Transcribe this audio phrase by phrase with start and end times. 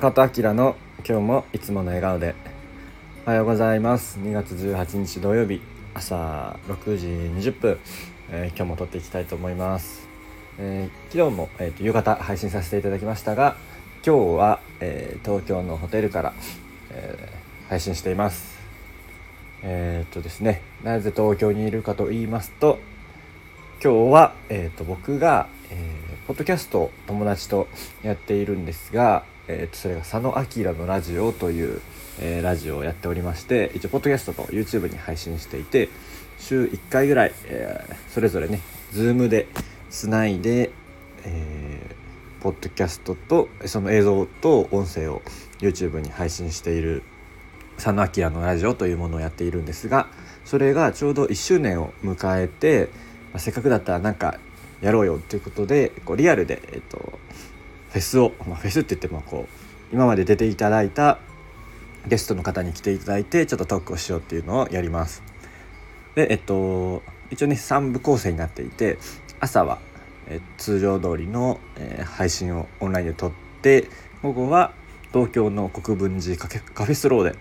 [0.00, 2.34] 中田明の今日もいつもの笑顔で。
[3.26, 4.18] おはようございます。
[4.18, 5.60] 2月18日土曜日。
[5.92, 7.78] 朝6時20分、
[8.30, 10.08] えー、今日も撮っていきたいと思います、
[10.58, 13.58] えー、昨日も、えーと、夕方配信させていただきましたが
[14.02, 16.32] 今日は、えー、東京のホテルから、
[16.92, 17.28] え
[17.68, 18.58] 配信しています。
[19.62, 22.78] えっとですねなぜ東京にいるかと言いますと
[23.84, 27.68] 今日は、えーと、僕が、えー、ポッドキャストを友達と
[28.02, 31.80] やっているんですが、えーと、それが佐野明のラジオという、
[32.20, 35.88] えー、ラジオをやっておりまして一応ポッドキャストと YouTube に配信していて
[36.38, 38.60] 週1回ぐらい、えー、それぞれね
[38.92, 39.48] Zoom で
[39.90, 40.70] つないで、
[41.24, 45.22] えー、ポッドキャストとその映像と音声を
[45.58, 47.02] YouTube に配信している
[47.76, 50.08] 佐野明のラジオというものをやっているんですが
[50.44, 52.88] それがちょうど1周年を迎えて
[53.32, 54.38] まあ、せっかくだったらなんか
[54.80, 57.18] やろうよっていうことでこうリアルで、えっと、
[57.90, 61.18] フェスを、まあ、フェスって言ってもこう今まで出ていただいた
[62.06, 65.22] ゲストの方に来ていただいてちょっとトークをしようっていうのをやります。
[66.14, 68.98] でえっと一応ね3部構成になっていて
[69.38, 69.78] 朝は、
[70.26, 73.88] え通常通りの、え、配信をオンラインで撮って
[74.22, 74.72] 午後は
[75.12, 77.36] 東京の国分寺カフェスローで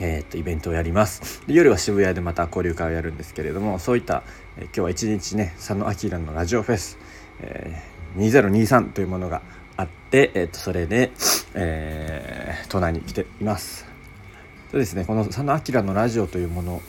[0.00, 4.24] えー、とイベントをやりますで夜は渋谷でまた交流会をやるんですけれどもそういった、
[4.56, 6.98] え、今日は一日ね佐野明のラジオフェス、
[7.40, 9.42] えー、2023というものが
[9.76, 11.12] あって、えー、とそれで、
[11.54, 13.86] えー、都内に来ています。
[14.70, 16.82] そうですねこの佐野明のラジオというもの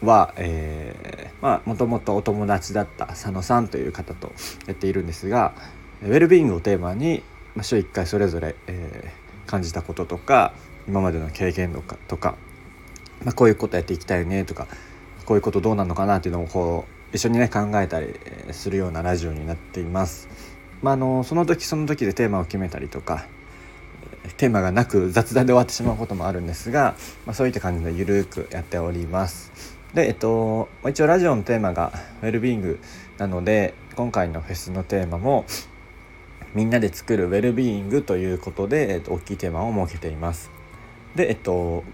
[0.00, 4.32] は、えー、まあもともとお友達だった佐野さんという方と
[4.66, 5.54] やっているんですが
[6.02, 7.24] ウェルビーイングをテーマに、
[7.56, 10.52] まあ、週1回それぞれ、えー、感じたこととか
[10.86, 12.36] 今までの経験とかとか、
[13.24, 14.68] まあ、こういうことやっていきたいねとか
[15.24, 18.12] こういうことどうなのかなっていうのをこう一緒にね考えたり
[18.50, 20.28] するようなラジオになっています。
[20.82, 23.24] まあ、あのその時その時でテーマを決めたりとか
[24.36, 29.78] テーマがなく雑談で終わってしまうこともあるんですが、まあ、そういった感じでゆるくやっております。
[29.94, 32.80] で、えっと、一応ラジオのテーマがウェルビーイング
[33.16, 35.46] なので今回のフェスのテーマも
[36.52, 40.50] みんなで作るウェルビーイングということで、えっと、大きいテーマを設けています。
[41.14, 41.84] でえっと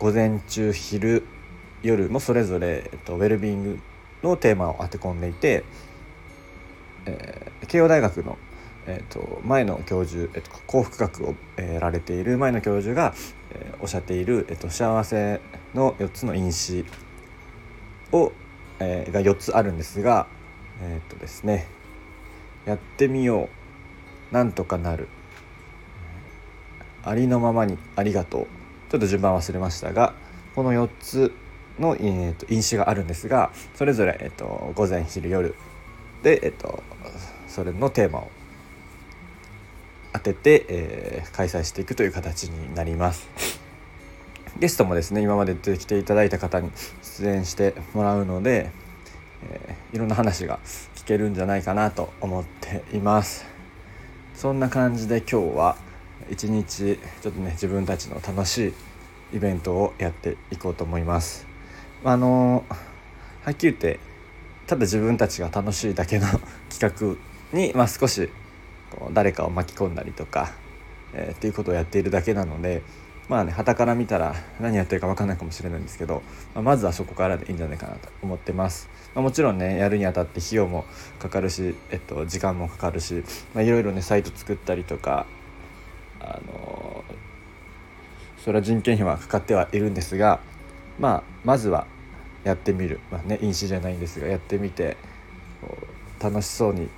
[0.00, 1.24] 午前中昼
[1.82, 3.78] 夜もそれぞれ、えっと、ウェルビーイング
[4.22, 5.64] のテーマを当て込んでいて、
[7.06, 8.38] えー、慶応大学の、
[8.86, 13.14] えっと、前の教授、えっと、幸福学を、やられている前の教授が、
[13.50, 15.40] えー、おっしゃっている、えっと、幸せ
[15.74, 16.84] の4つの因子
[18.12, 18.32] を、
[18.78, 20.26] えー、が4つあるんですが
[20.80, 21.66] えっとですね
[22.64, 23.48] やってみよ
[24.30, 25.08] うなんとかなる
[27.04, 28.46] ありのままにありがとう。
[28.90, 30.14] ちょっと順番忘れましたが
[30.54, 31.32] この4つ
[31.78, 35.54] の、えーと、飲酒があるんですがそれぞれ、えーと、午前昼夜
[36.22, 36.82] で、えーと、
[37.46, 38.30] それのテーマを
[40.12, 43.28] 当てて、えー、開催していくという形になります。
[44.58, 46.70] ゲストもですね今まで出てきていただいた方に
[47.02, 48.72] 出演してもらうので、
[49.50, 50.58] えー、いろんな話が
[50.96, 53.46] 聞けるんじゃないかなと思っています。
[54.34, 55.76] そんな感じで今日は
[56.30, 61.47] 一日ちょっとね自分たちの楽しいイベントをやっていこうと思います。
[62.04, 62.64] あの
[63.44, 63.98] はっきり言って
[64.66, 66.26] ただ自分たちが楽しいだけの
[66.70, 67.18] 企
[67.52, 68.28] 画に、まあ、少し
[68.90, 70.52] こう誰かを巻き込んだりとか、
[71.12, 72.82] えー、っていうことをやっているだけなので
[73.28, 76.22] まあね旗から見たら何やってるか分かんないかもしれないんですけど、
[76.54, 80.84] まあ、まずはそこからでいいんじゃないかなと思ってます、まあ、もちろんねやるにあたって費用も
[81.18, 85.26] かかるし、えっと、時間もかかるし、まあ、いろいろねサイト作ったりとか
[86.20, 87.04] あの
[88.44, 90.40] それは人件費はかかってはいるんですが、
[90.98, 91.86] まあ、まずは
[92.44, 94.96] やってみる、まあね、飲酒じゃないんですがやってみて
[96.20, 96.88] 楽しそうに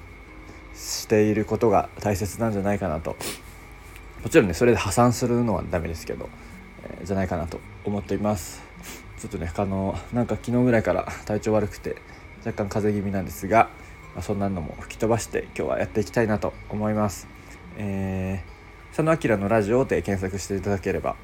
[0.74, 3.16] していることが大切なんじゃないかなと。
[4.22, 6.28] もちろんねそれで破産するのはダメですけど、
[6.84, 8.62] えー、じゃないかなと思っています。
[9.18, 11.96] ちょっとねあのなんか昨日ぐらいから 体調悪くて
[12.44, 13.70] 若干風邪気味なんですが、
[14.14, 17.28] まあ、そんなのも吹き飛ばして今日はやっていきたいなと思います。
[17.76, 18.60] えー
[18.90, 21.14] 佐野明のラジオで検索していただければ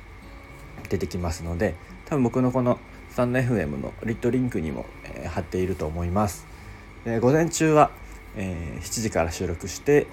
[0.88, 1.75] 出てきますので
[2.06, 2.79] 多分僕のこの
[3.11, 6.47] スタンド FM のリットリンクにも、えー、貼っていると思います。
[7.05, 7.91] で午前中は、
[8.37, 10.06] えー、7時から収録して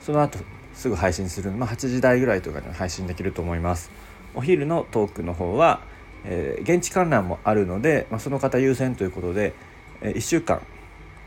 [0.00, 0.38] その後
[0.74, 3.90] すぐ配信するまあ、8時台ぐらいとかに配信できると思います。
[4.34, 5.82] お昼のトークの方は、
[6.24, 9.52] えー、現地観覧もあるので、まあ、その方優先ということで、
[10.00, 10.62] えー、1週間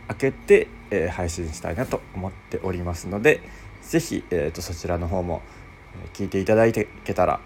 [0.07, 3.41] 空けて、えー、配信したいなと思っておりますので
[3.83, 5.41] 是非、えーとそちらの方も
[6.13, 7.39] 聞いていただいてけたら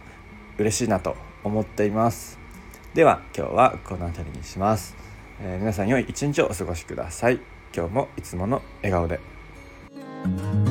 [0.57, 2.40] 嬉しいなと思っています。
[2.93, 4.97] では今日はこの辺りにします、
[5.41, 7.39] えー、皆さん良い一日をお過ごしください。
[7.73, 10.70] 今日もいつもの笑顔で。